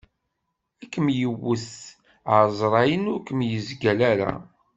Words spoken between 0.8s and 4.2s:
Ad kem-yewwet, ɛezṛayen ur kem-yezgal